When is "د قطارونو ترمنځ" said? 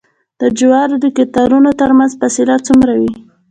1.03-2.11